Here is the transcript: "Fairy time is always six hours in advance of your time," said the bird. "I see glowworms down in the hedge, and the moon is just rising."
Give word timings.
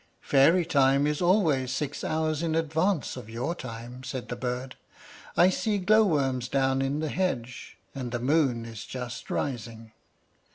"Fairy 0.23 0.65
time 0.65 1.05
is 1.05 1.21
always 1.21 1.69
six 1.71 2.03
hours 2.03 2.41
in 2.41 2.55
advance 2.55 3.15
of 3.15 3.29
your 3.29 3.53
time," 3.53 4.03
said 4.03 4.29
the 4.29 4.35
bird. 4.35 4.75
"I 5.37 5.51
see 5.51 5.77
glowworms 5.77 6.47
down 6.49 6.81
in 6.81 7.01
the 7.01 7.09
hedge, 7.09 7.77
and 7.93 8.11
the 8.11 8.17
moon 8.17 8.65
is 8.65 8.83
just 8.85 9.29
rising." 9.29 9.91